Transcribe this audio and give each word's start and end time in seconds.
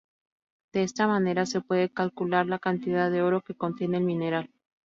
De 0.73 0.81
esta 0.81 1.05
manera 1.05 1.45
se 1.45 1.61
puede 1.61 1.91
calcular 1.93 2.47
la 2.47 2.57
cantidad 2.57 3.11
de 3.11 3.21
oro 3.21 3.41
que 3.43 3.53
contiene 3.53 3.97
el 3.99 4.03
mineral. 4.03 4.49